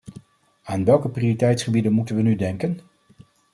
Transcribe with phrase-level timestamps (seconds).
[0.63, 2.79] Aan welke prioriteitsgebieden moeten we nu denken?